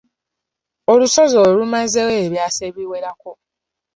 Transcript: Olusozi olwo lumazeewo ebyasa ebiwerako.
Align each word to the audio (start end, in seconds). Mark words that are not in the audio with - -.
Olusozi 0.91 1.35
olwo 1.43 1.55
lumazeewo 1.61 2.13
ebyasa 2.25 2.61
ebiwerako. 2.69 3.31